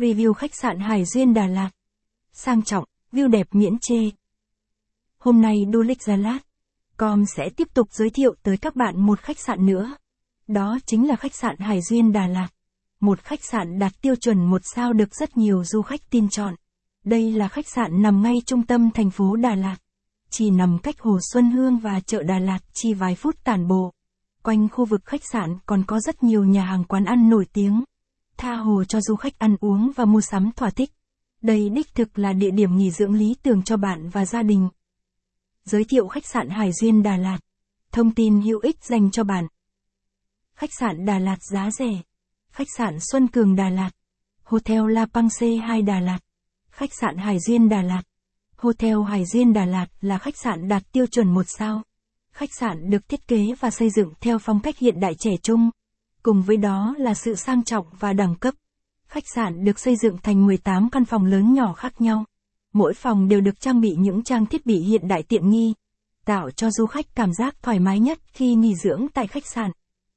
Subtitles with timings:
[0.00, 1.70] Review khách sạn Hải Duyên Đà Lạt.
[2.32, 4.10] Sang trọng, view đẹp miễn chê.
[5.18, 6.38] Hôm nay Du Lịch Gia Lát,
[6.96, 9.96] com sẽ tiếp tục giới thiệu tới các bạn một khách sạn nữa.
[10.46, 12.48] Đó chính là khách sạn Hải Duyên Đà Lạt.
[13.00, 16.54] Một khách sạn đạt tiêu chuẩn một sao được rất nhiều du khách tin chọn.
[17.04, 19.76] Đây là khách sạn nằm ngay trung tâm thành phố Đà Lạt.
[20.30, 23.92] Chỉ nằm cách Hồ Xuân Hương và chợ Đà Lạt chỉ vài phút tản bộ.
[24.42, 27.84] Quanh khu vực khách sạn còn có rất nhiều nhà hàng quán ăn nổi tiếng.
[28.40, 30.90] Tha hồ cho du khách ăn uống và mua sắm thỏa thích.
[31.42, 34.68] Đây đích thực là địa điểm nghỉ dưỡng lý tưởng cho bạn và gia đình.
[35.64, 37.38] Giới thiệu khách sạn Hải Duyên Đà Lạt.
[37.92, 39.46] Thông tin hữu ích dành cho bạn.
[40.54, 42.02] Khách sạn Đà Lạt giá rẻ.
[42.52, 43.90] Khách sạn Xuân Cường Đà Lạt.
[44.42, 46.18] Hotel La Pangse 2 Đà Lạt.
[46.70, 48.02] Khách sạn Hải Duyên Đà Lạt.
[48.56, 51.82] Hotel Hải Duyên Đà Lạt là khách sạn đạt tiêu chuẩn một sao.
[52.32, 55.70] Khách sạn được thiết kế và xây dựng theo phong cách hiện đại trẻ trung.
[56.22, 58.54] Cùng với đó là sự sang trọng và đẳng cấp.
[59.08, 62.24] Khách sạn được xây dựng thành 18 căn phòng lớn nhỏ khác nhau.
[62.72, 65.74] Mỗi phòng đều được trang bị những trang thiết bị hiện đại tiện nghi,
[66.24, 69.70] tạo cho du khách cảm giác thoải mái nhất khi nghỉ dưỡng tại khách sạn.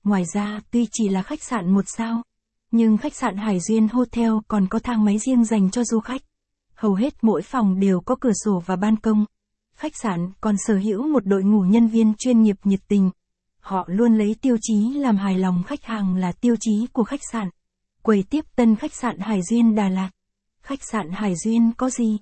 [0.04, 2.24] Ngoài ra, tuy chỉ là khách sạn một sao,
[2.72, 6.22] nhưng khách sạn Hải Duyên Hotel còn có thang máy riêng dành cho du khách.
[6.76, 9.26] Hầu hết mỗi phòng đều có cửa sổ và ban công.
[9.76, 13.10] Khách sạn còn sở hữu một đội ngũ nhân viên chuyên nghiệp nhiệt tình.
[13.64, 17.20] Họ luôn lấy tiêu chí làm hài lòng khách hàng là tiêu chí của khách
[17.32, 17.50] sạn.
[18.02, 20.10] Quầy tiếp tân khách sạn Hải Duyên Đà Lạt.
[20.62, 22.18] Khách sạn Hải Duyên có gì?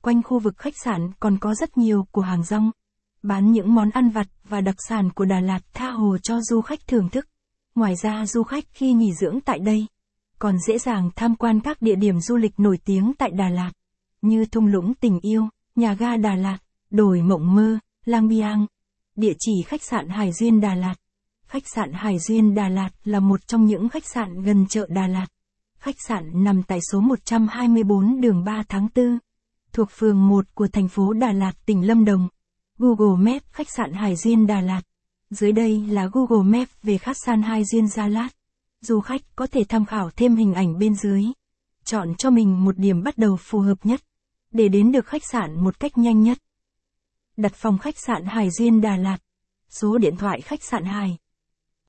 [0.00, 2.70] Quanh khu vực khách sạn còn có rất nhiều của hàng rong,
[3.22, 6.60] bán những món ăn vặt và đặc sản của Đà Lạt tha hồ cho du
[6.60, 7.26] khách thưởng thức.
[7.74, 9.86] Ngoài ra du khách khi nghỉ dưỡng tại đây,
[10.38, 13.72] còn dễ dàng tham quan các địa điểm du lịch nổi tiếng tại Đà Lạt,
[14.22, 16.58] như thung lũng tình yêu, nhà ga Đà Lạt,
[16.90, 18.66] đồi mộng mơ, lang biang.
[19.16, 20.94] Địa chỉ khách sạn Hải Duyên Đà Lạt.
[21.46, 25.06] Khách sạn Hải Duyên Đà Lạt là một trong những khách sạn gần chợ Đà
[25.06, 25.26] Lạt.
[25.78, 29.18] Khách sạn nằm tại số 124 đường 3 tháng 4,
[29.72, 32.28] thuộc phường 1 của thành phố Đà Lạt, tỉnh Lâm Đồng.
[32.78, 34.82] Google Maps khách sạn Hải Duyên Đà Lạt.
[35.30, 38.28] Dưới đây là Google Maps về khách sạn Hải Duyên Gia Lát.
[38.80, 41.24] Du khách có thể tham khảo thêm hình ảnh bên dưới.
[41.84, 44.00] Chọn cho mình một điểm bắt đầu phù hợp nhất,
[44.52, 46.38] để đến được khách sạn một cách nhanh nhất.
[47.36, 49.18] Đặt phòng khách sạn Hải Diên Đà Lạt.
[49.68, 51.18] Số điện thoại khách sạn Hải